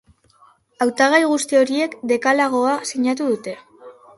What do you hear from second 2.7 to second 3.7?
sinatu dute.